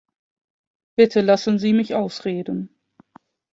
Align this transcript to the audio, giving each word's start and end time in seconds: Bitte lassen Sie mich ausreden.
Bitte 0.97 1.21
lassen 1.21 1.59
Sie 1.59 1.73
mich 1.73 1.93
ausreden. 1.93 2.75